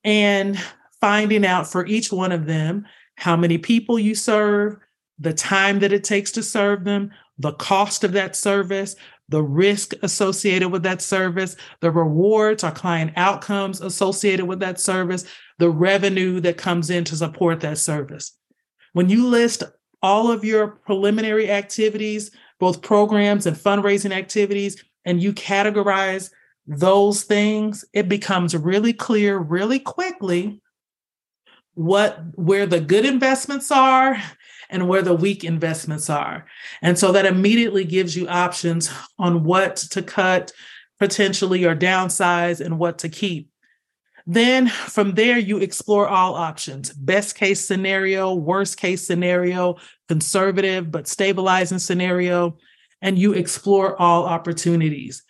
and 0.04 0.62
finding 1.00 1.45
out 1.45 1.66
for 1.66 1.85
each 1.87 2.12
one 2.12 2.31
of 2.31 2.47
them 2.47 2.87
how 3.16 3.37
many 3.37 3.59
people 3.59 3.99
you 3.99 4.14
serve, 4.14 4.76
the 5.19 5.33
time 5.33 5.81
that 5.81 5.93
it 5.93 6.04
takes 6.04 6.31
to 6.33 6.43
serve 6.43 6.85
them, 6.85 7.11
the 7.38 7.52
cost 7.52 8.04
of 8.04 8.12
that 8.12 8.37
service, 8.37 8.95
the 9.28 9.43
risk 9.43 9.95
associated 10.02 10.69
with 10.69 10.83
that 10.83 11.00
service, 11.00 11.57
the 11.81 11.90
rewards 11.90 12.62
or 12.62 12.71
client 12.71 13.12
outcomes 13.16 13.81
associated 13.81 14.45
with 14.45 14.61
that 14.61 14.78
service, 14.78 15.25
the 15.59 15.71
revenue 15.71 16.40
that 16.40 16.59
comes 16.59 16.90
in 16.90 17.04
to 17.04 17.16
support 17.16 17.61
that 17.61 17.78
service. 17.78 18.37
When 18.93 19.09
you 19.09 19.26
list 19.26 19.62
all 20.02 20.31
of 20.31 20.45
your 20.45 20.69
preliminary 20.69 21.50
activities, 21.50 22.31
both 22.64 22.80
programs 22.80 23.44
and 23.44 23.54
fundraising 23.54 24.11
activities, 24.11 24.83
and 25.04 25.23
you 25.23 25.35
categorize 25.35 26.30
those 26.66 27.23
things, 27.25 27.85
it 27.92 28.09
becomes 28.09 28.56
really 28.56 28.94
clear 28.94 29.37
really 29.37 29.78
quickly 29.78 30.62
what 31.75 32.18
where 32.37 32.64
the 32.64 32.80
good 32.80 33.04
investments 33.04 33.71
are 33.71 34.16
and 34.71 34.88
where 34.88 35.02
the 35.02 35.12
weak 35.12 35.44
investments 35.44 36.09
are. 36.09 36.47
And 36.80 36.99
so 36.99 37.12
that 37.12 37.26
immediately 37.26 37.85
gives 37.85 38.16
you 38.16 38.26
options 38.28 38.90
on 39.18 39.44
what 39.44 39.76
to 39.92 40.00
cut 40.00 40.50
potentially 40.99 41.66
or 41.66 41.76
downsize 41.76 42.64
and 42.64 42.78
what 42.78 42.97
to 43.00 43.11
keep. 43.11 43.50
Then 44.26 44.68
from 44.68 45.16
there, 45.16 45.37
you 45.37 45.59
explore 45.59 46.09
all 46.09 46.35
options 46.35 46.94
best 46.94 47.35
case 47.35 47.62
scenario, 47.62 48.33
worst 48.33 48.78
case 48.78 49.06
scenario, 49.06 49.76
conservative 50.09 50.91
but 50.91 51.09
stabilizing 51.09 51.79
scenario, 51.79 52.57
and 53.03 53.19
you 53.19 53.33
explore 53.33 54.01
all 54.01 54.25
opportunities. 54.25 55.23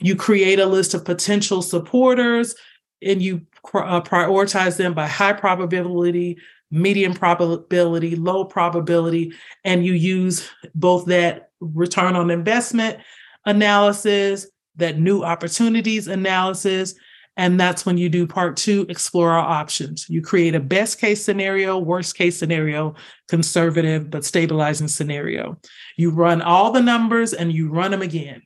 You 0.00 0.16
create 0.16 0.58
a 0.58 0.66
list 0.66 0.94
of 0.94 1.04
potential 1.04 1.60
supporters 1.60 2.54
and 3.02 3.20
you 3.20 3.42
uh, 3.74 4.00
prioritize 4.00 4.76
them 4.76 4.94
by 4.94 5.06
high 5.06 5.32
probability, 5.32 6.38
medium 6.70 7.14
probability, 7.14 8.16
low 8.16 8.44
probability, 8.44 9.32
and 9.64 9.84
you 9.84 9.92
use 9.92 10.48
both 10.74 11.06
that 11.06 11.50
return 11.60 12.16
on 12.16 12.30
investment 12.30 12.98
analysis, 13.44 14.46
that 14.76 14.98
new 14.98 15.22
opportunities 15.22 16.06
analysis, 16.06 16.94
and 17.36 17.58
that's 17.58 17.86
when 17.86 17.96
you 17.96 18.08
do 18.08 18.26
part 18.26 18.56
two, 18.56 18.84
explore 18.88 19.30
our 19.30 19.38
options. 19.38 20.06
You 20.08 20.20
create 20.20 20.54
a 20.54 20.60
best 20.60 21.00
case 21.00 21.24
scenario, 21.24 21.78
worst 21.78 22.16
case 22.16 22.38
scenario, 22.38 22.94
conservative 23.28 24.10
but 24.10 24.24
stabilizing 24.24 24.88
scenario. 24.88 25.58
You 25.96 26.10
run 26.10 26.42
all 26.42 26.72
the 26.72 26.82
numbers 26.82 27.32
and 27.32 27.52
you 27.52 27.70
run 27.70 27.90
them 27.90 28.02
again. 28.02 28.42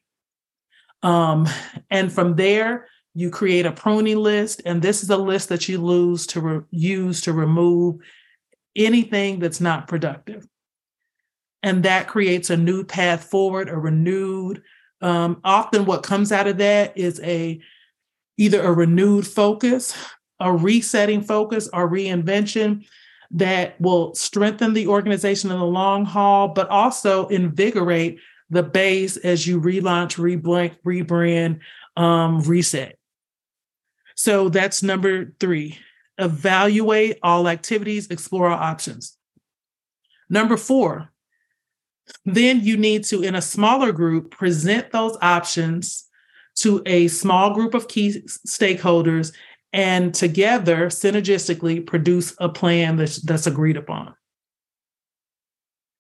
Um, 1.03 1.49
and 1.91 2.13
from 2.13 2.37
there, 2.37 2.87
you 3.15 3.31
create 3.31 3.67
a 3.67 3.73
pruning 3.73 4.19
list. 4.19 4.63
And 4.65 4.81
this 4.81 5.03
is 5.03 5.11
a 5.11 5.17
list 5.17 5.49
that 5.49 5.69
you 5.69 5.79
lose 5.79 6.27
to 6.29 6.41
re- 6.41 6.65
use 6.71 7.23
to 7.23 7.33
remove 7.33 7.97
anything 8.77 9.41
that's 9.41 9.61
not 9.61 9.89
productive. 9.89 10.47
And 11.63 11.83
that 11.83 12.07
creates 12.07 12.51
a 12.51 12.57
new 12.57 12.85
path 12.85 13.25
forward, 13.25 13.69
a 13.69 13.77
renewed. 13.77 14.63
Um, 15.01 15.41
often, 15.43 15.87
what 15.87 16.05
comes 16.05 16.31
out 16.31 16.47
of 16.47 16.59
that 16.59 16.97
is 16.97 17.21
a 17.21 17.61
either 18.37 18.63
a 18.63 18.73
renewed 18.73 19.27
focus, 19.27 19.97
a 20.41 20.53
resetting 20.53 21.23
focus, 21.23 21.69
or 21.73 21.89
reinvention 21.89 22.87
that 23.31 23.81
will 23.81 24.15
strengthen 24.15 24.73
the 24.73 24.87
organization 24.87 25.51
in 25.51 25.59
the 25.59 25.65
long 25.65 26.05
haul, 26.05 26.49
but 26.49 26.69
also 26.69 27.27
invigorate 27.29 28.19
the 28.51 28.63
base 28.63 29.17
as 29.17 29.47
you 29.47 29.61
relaunch, 29.61 30.17
rebrand, 30.17 30.77
rebrand, 30.85 31.61
um, 31.97 32.41
reset. 32.43 32.99
So 34.15 34.49
that's 34.49 34.83
number 34.83 35.33
three. 35.41 35.79
Evaluate 36.19 37.19
all 37.23 37.49
activities, 37.49 38.09
explore 38.09 38.49
all 38.49 38.59
options. 38.59 39.17
Number 40.31 40.57
four, 40.57 41.11
then 42.25 42.61
you 42.61 42.77
need 42.77 43.05
to, 43.05 43.23
in 43.23 43.35
a 43.35 43.43
smaller 43.43 43.93
group, 43.93 44.31
present 44.31 44.91
those 44.93 45.17
options 45.21 46.06
to 46.57 46.83
a 46.87 47.09
small 47.09 47.55
group 47.55 47.75
of 47.75 47.89
key 47.89 48.23
stakeholders 48.47 49.33
and 49.73 50.15
together 50.15 50.87
synergistically 50.87 51.87
produce 51.87 52.35
a 52.39 52.49
plan 52.49 52.97
that's, 52.97 53.21
that's 53.23 53.47
agreed 53.47 53.77
upon. 53.77 54.15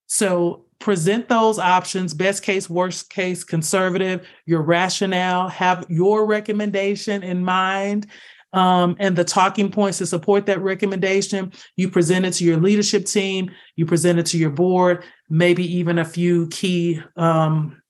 So 0.06 0.64
present 0.78 1.28
those 1.28 1.58
options 1.58 2.14
best 2.14 2.42
case, 2.42 2.70
worst 2.70 3.10
case, 3.10 3.44
conservative, 3.44 4.26
your 4.46 4.62
rationale, 4.62 5.48
have 5.48 5.84
your 5.88 6.26
recommendation 6.26 7.22
in 7.22 7.44
mind. 7.44 8.06
Um, 8.52 8.96
and 8.98 9.14
the 9.14 9.24
talking 9.24 9.70
points 9.70 9.98
to 9.98 10.06
support 10.06 10.46
that 10.46 10.62
recommendation. 10.62 11.52
You 11.74 11.90
present 11.90 12.24
it 12.24 12.32
to 12.34 12.44
your 12.44 12.56
leadership 12.56 13.04
team, 13.04 13.50
you 13.74 13.84
present 13.84 14.18
it 14.18 14.26
to 14.26 14.38
your 14.38 14.50
board, 14.50 15.04
maybe 15.28 15.76
even 15.76 15.98
a 15.98 16.04
few 16.04 16.46
key 16.48 17.02
um, 17.16 17.82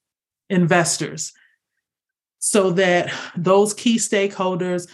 investors 0.51 1.33
so 2.47 2.71
that 2.71 3.13
those 3.37 3.75
key 3.75 3.97
stakeholders 3.97 4.87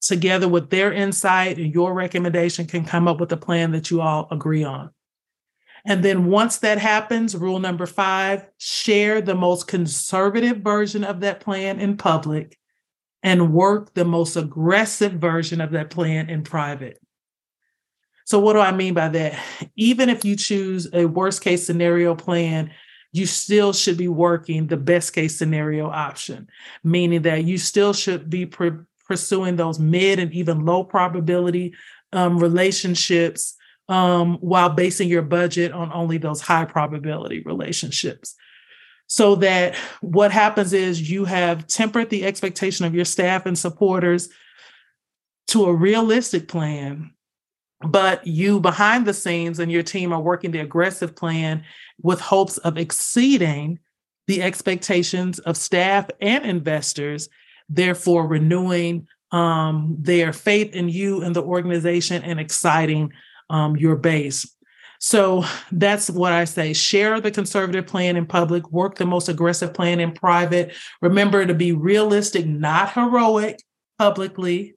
together 0.00 0.48
with 0.48 0.68
their 0.68 0.92
insight 0.92 1.56
and 1.56 1.72
your 1.72 1.94
recommendation 1.94 2.66
can 2.66 2.84
come 2.84 3.06
up 3.06 3.20
with 3.20 3.30
a 3.30 3.36
plan 3.36 3.70
that 3.70 3.88
you 3.88 4.00
all 4.00 4.26
agree 4.32 4.64
on. 4.64 4.90
And 5.84 6.04
then 6.04 6.26
once 6.26 6.58
that 6.58 6.78
happens, 6.78 7.36
rule 7.36 7.60
number 7.60 7.86
five, 7.86 8.44
share 8.58 9.20
the 9.20 9.36
most 9.36 9.68
conservative 9.68 10.56
version 10.56 11.04
of 11.04 11.20
that 11.20 11.38
plan 11.38 11.78
in 11.78 11.96
public 11.96 12.58
and 13.22 13.52
work 13.52 13.94
the 13.94 14.04
most 14.04 14.34
aggressive 14.34 15.12
version 15.12 15.60
of 15.60 15.70
that 15.70 15.90
plan 15.90 16.28
in 16.28 16.42
private. 16.42 16.98
So, 18.24 18.40
what 18.40 18.54
do 18.54 18.58
I 18.58 18.72
mean 18.72 18.94
by 18.94 19.08
that? 19.10 19.40
Even 19.76 20.08
if 20.08 20.24
you 20.24 20.34
choose 20.34 20.88
a 20.92 21.04
worst 21.04 21.42
case 21.42 21.64
scenario 21.64 22.16
plan, 22.16 22.72
you 23.12 23.26
still 23.26 23.72
should 23.72 23.96
be 23.96 24.08
working 24.08 24.66
the 24.66 24.76
best 24.76 25.12
case 25.12 25.36
scenario 25.38 25.88
option, 25.88 26.48
meaning 26.84 27.22
that 27.22 27.44
you 27.44 27.58
still 27.58 27.92
should 27.92 28.28
be 28.28 28.46
pursuing 29.06 29.56
those 29.56 29.78
mid 29.78 30.18
and 30.18 30.32
even 30.32 30.64
low 30.64 30.84
probability 30.84 31.74
um, 32.12 32.38
relationships 32.38 33.54
um, 33.88 34.36
while 34.36 34.68
basing 34.68 35.08
your 35.08 35.22
budget 35.22 35.72
on 35.72 35.90
only 35.92 36.18
those 36.18 36.40
high 36.40 36.66
probability 36.66 37.40
relationships. 37.40 38.34
So 39.06 39.36
that 39.36 39.74
what 40.02 40.30
happens 40.30 40.74
is 40.74 41.10
you 41.10 41.24
have 41.24 41.66
tempered 41.66 42.10
the 42.10 42.26
expectation 42.26 42.84
of 42.84 42.94
your 42.94 43.06
staff 43.06 43.46
and 43.46 43.58
supporters 43.58 44.28
to 45.48 45.64
a 45.64 45.74
realistic 45.74 46.46
plan 46.46 47.12
but 47.80 48.26
you 48.26 48.60
behind 48.60 49.06
the 49.06 49.14
scenes 49.14 49.58
and 49.58 49.70
your 49.70 49.82
team 49.82 50.12
are 50.12 50.20
working 50.20 50.50
the 50.50 50.58
aggressive 50.58 51.14
plan 51.14 51.64
with 52.02 52.20
hopes 52.20 52.58
of 52.58 52.76
exceeding 52.76 53.78
the 54.26 54.42
expectations 54.42 55.38
of 55.40 55.56
staff 55.56 56.08
and 56.20 56.44
investors, 56.44 57.28
therefore 57.68 58.26
renewing 58.26 59.06
um, 59.32 59.96
their 59.98 60.32
faith 60.32 60.74
in 60.74 60.88
you 60.88 61.22
and 61.22 61.34
the 61.34 61.42
organization 61.42 62.22
and 62.22 62.40
exciting 62.40 63.12
um, 63.50 63.76
your 63.76 63.96
base. 63.96 64.54
So 65.00 65.44
that's 65.70 66.10
what 66.10 66.32
I 66.32 66.44
say. 66.44 66.72
Share 66.72 67.20
the 67.20 67.30
conservative 67.30 67.86
plan 67.86 68.16
in 68.16 68.26
public, 68.26 68.70
work 68.72 68.96
the 68.96 69.06
most 69.06 69.28
aggressive 69.28 69.72
plan 69.72 70.00
in 70.00 70.12
private. 70.12 70.74
Remember 71.00 71.46
to 71.46 71.54
be 71.54 71.72
realistic, 71.72 72.46
not 72.46 72.92
heroic 72.92 73.62
publicly, 73.98 74.74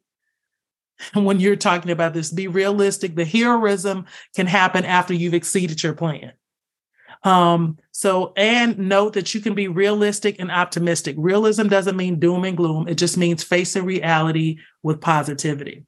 when 1.14 1.40
you're 1.40 1.56
talking 1.56 1.92
about 1.92 2.14
this. 2.14 2.32
Be 2.32 2.48
realistic. 2.48 3.16
The 3.16 3.26
heroism 3.26 4.06
can 4.36 4.48
happen 4.48 4.86
after 4.86 5.14
you've 5.14 5.34
exceeded 5.34 5.82
your 5.82 5.94
plan. 5.94 6.34
Um, 7.24 7.78
so, 7.92 8.34
and 8.36 8.78
note 8.80 9.14
that 9.14 9.34
you 9.34 9.42
can 9.42 9.54
be 9.54 9.68
realistic 9.68 10.38
and 10.40 10.52
optimistic. 10.52 11.16
Realism 11.20 11.68
doesn't 11.68 11.98
mean 11.98 12.20
doom 12.20 12.46
and 12.46 12.58
gloom, 12.58 12.88
it 12.88 12.96
just 12.96 13.18
means 13.18 13.44
facing 13.44 13.86
reality 13.86 14.58
with 14.82 15.02
positivity. 15.02 15.86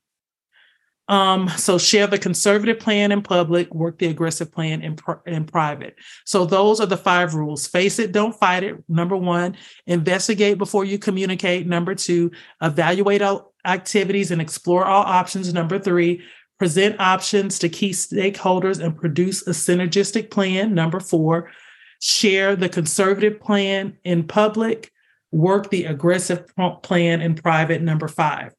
Um, 1.10 1.50
so 1.50 1.78
share 1.78 2.08
the 2.08 2.18
conservative 2.18 2.80
plan 2.80 3.12
in 3.12 3.22
public, 3.22 3.74
work 3.74 4.00
the 4.00 4.08
aggressive 4.08 4.52
plan 4.52 4.82
in, 4.82 4.96
pr- 4.96 5.26
in 5.26 5.46
private. 5.46 5.96
So 6.26 6.46
those 6.46 6.80
are 6.80 6.86
the 6.86 6.98
five 6.98 7.36
rules. 7.36 7.68
Face 7.68 8.00
it, 8.00 8.14
don't 8.14 8.36
fight 8.36 8.64
it. 8.64 8.82
Number 8.88 9.18
one, 9.18 9.58
investigate 9.86 10.58
before 10.58 10.86
you 10.86 10.98
communicate. 10.98 11.68
Number 11.68 11.94
two, 11.94 12.32
evaluate 12.62 13.22
all 13.22 13.54
activities 13.66 14.32
and 14.32 14.42
explore 14.42 14.86
all 14.86 15.04
options. 15.04 15.54
Number 15.54 15.78
three, 15.78 16.24
present 16.58 16.98
options 17.00 17.60
to 17.60 17.68
key 17.68 17.90
stakeholders 17.90 18.82
and 18.82 18.98
produce 18.98 19.46
a 19.46 19.52
synergistic 19.52 20.32
plan. 20.32 20.74
Number 20.74 21.02
four, 21.02 21.52
share 22.00 22.56
the 22.56 22.70
conservative 22.70 23.42
plan 23.42 23.98
in 24.06 24.26
public, 24.26 24.90
work 25.32 25.70
the 25.70 25.84
aggressive 25.84 26.46
plan 26.82 27.22
in 27.22 27.36
private. 27.36 27.82
Number 27.82 28.08
five. 28.08 28.54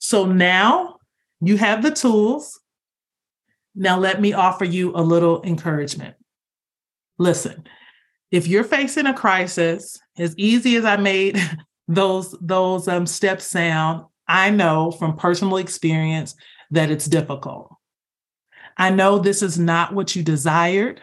So 0.00 0.26
now 0.26 0.93
you 1.46 1.56
have 1.56 1.82
the 1.82 1.90
tools. 1.90 2.60
Now, 3.74 3.98
let 3.98 4.20
me 4.20 4.32
offer 4.32 4.64
you 4.64 4.92
a 4.94 5.02
little 5.02 5.42
encouragement. 5.42 6.14
Listen, 7.18 7.64
if 8.30 8.46
you're 8.46 8.64
facing 8.64 9.06
a 9.06 9.14
crisis, 9.14 9.98
as 10.16 10.34
easy 10.36 10.76
as 10.76 10.84
I 10.84 10.96
made 10.96 11.40
those, 11.88 12.36
those 12.40 12.88
um, 12.88 13.06
steps 13.06 13.46
sound, 13.46 14.04
I 14.26 14.50
know 14.50 14.90
from 14.90 15.16
personal 15.16 15.58
experience 15.58 16.34
that 16.70 16.90
it's 16.90 17.06
difficult. 17.06 17.74
I 18.76 18.90
know 18.90 19.18
this 19.18 19.42
is 19.42 19.58
not 19.58 19.94
what 19.94 20.16
you 20.16 20.22
desired. 20.22 21.00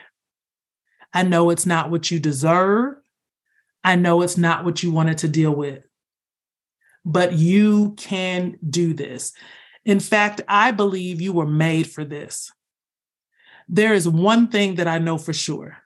I 1.13 1.23
know 1.23 1.49
it's 1.49 1.65
not 1.65 1.89
what 1.89 2.09
you 2.11 2.19
deserve. 2.19 2.95
I 3.83 3.95
know 3.95 4.21
it's 4.21 4.37
not 4.37 4.63
what 4.63 4.83
you 4.83 4.91
wanted 4.91 5.19
to 5.19 5.27
deal 5.27 5.53
with. 5.55 5.85
But 7.03 7.33
you 7.33 7.93
can 7.97 8.57
do 8.67 8.93
this. 8.93 9.33
In 9.85 9.99
fact, 9.99 10.41
I 10.47 10.71
believe 10.71 11.21
you 11.21 11.33
were 11.33 11.47
made 11.47 11.87
for 11.87 12.03
this. 12.03 12.51
There 13.67 13.93
is 13.93 14.07
one 14.07 14.47
thing 14.47 14.75
that 14.75 14.87
I 14.87 14.99
know 14.99 15.17
for 15.17 15.33
sure 15.33 15.77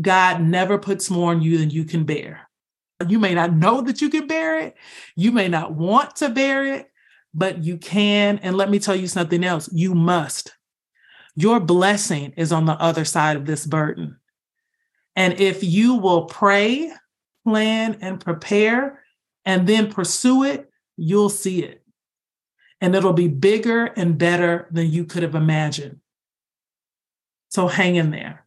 God 0.00 0.42
never 0.42 0.78
puts 0.78 1.10
more 1.10 1.32
on 1.32 1.42
you 1.42 1.58
than 1.58 1.70
you 1.70 1.84
can 1.84 2.04
bear. 2.04 2.48
You 3.06 3.18
may 3.18 3.34
not 3.34 3.52
know 3.52 3.80
that 3.82 4.00
you 4.00 4.10
can 4.10 4.26
bear 4.26 4.60
it, 4.60 4.76
you 5.16 5.32
may 5.32 5.48
not 5.48 5.72
want 5.72 6.16
to 6.16 6.28
bear 6.28 6.66
it, 6.74 6.90
but 7.34 7.64
you 7.64 7.78
can. 7.78 8.38
And 8.38 8.56
let 8.56 8.70
me 8.70 8.78
tell 8.78 8.96
you 8.96 9.08
something 9.08 9.42
else 9.44 9.68
you 9.72 9.94
must. 9.94 10.54
Your 11.34 11.60
blessing 11.60 12.34
is 12.36 12.52
on 12.52 12.66
the 12.66 12.72
other 12.72 13.04
side 13.04 13.36
of 13.36 13.46
this 13.46 13.64
burden. 13.66 14.18
And 15.16 15.40
if 15.40 15.64
you 15.64 15.94
will 15.94 16.26
pray, 16.26 16.92
plan, 17.44 17.98
and 18.00 18.20
prepare, 18.20 19.02
and 19.44 19.66
then 19.66 19.92
pursue 19.92 20.44
it, 20.44 20.70
you'll 20.96 21.30
see 21.30 21.62
it 21.62 21.82
and 22.80 22.94
it'll 22.94 23.12
be 23.12 23.28
bigger 23.28 23.86
and 23.86 24.18
better 24.18 24.68
than 24.70 24.90
you 24.90 25.04
could 25.04 25.22
have 25.22 25.34
imagined. 25.34 26.00
So 27.50 27.66
hang 27.66 27.96
in 27.96 28.10
there. 28.10 28.44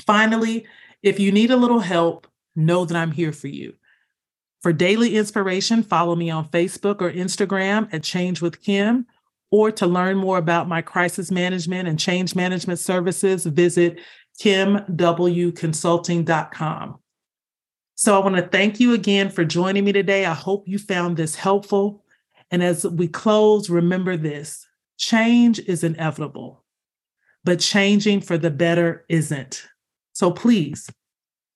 Finally, 0.00 0.66
if 1.02 1.20
you 1.20 1.32
need 1.32 1.50
a 1.50 1.56
little 1.56 1.80
help, 1.80 2.26
know 2.56 2.84
that 2.84 2.96
I'm 2.96 3.12
here 3.12 3.32
for 3.32 3.48
you. 3.48 3.74
For 4.62 4.72
daily 4.72 5.16
inspiration, 5.16 5.82
follow 5.82 6.14
me 6.14 6.30
on 6.30 6.48
Facebook 6.48 7.00
or 7.00 7.10
Instagram 7.10 7.92
at 7.92 8.02
Change 8.02 8.42
with 8.42 8.60
Kim. 8.60 9.06
Or 9.52 9.72
to 9.72 9.86
learn 9.86 10.16
more 10.16 10.38
about 10.38 10.68
my 10.68 10.80
crisis 10.80 11.28
management 11.30 11.88
and 11.88 11.98
change 11.98 12.36
management 12.36 12.78
services, 12.78 13.44
visit 13.46 13.98
kimwconsulting.com. 14.40 16.98
So 17.96 18.18
I 18.18 18.24
want 18.24 18.36
to 18.36 18.42
thank 18.42 18.80
you 18.80 18.94
again 18.94 19.28
for 19.28 19.44
joining 19.44 19.84
me 19.84 19.92
today. 19.92 20.24
I 20.24 20.34
hope 20.34 20.68
you 20.68 20.78
found 20.78 21.16
this 21.16 21.34
helpful. 21.34 21.99
And 22.50 22.62
as 22.62 22.84
we 22.84 23.08
close, 23.08 23.70
remember 23.70 24.16
this 24.16 24.66
change 24.98 25.58
is 25.60 25.82
inevitable, 25.84 26.64
but 27.44 27.60
changing 27.60 28.20
for 28.20 28.36
the 28.36 28.50
better 28.50 29.04
isn't. 29.08 29.66
So 30.12 30.30
please 30.30 30.90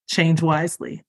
change 0.08 0.40
wisely. 0.40 1.02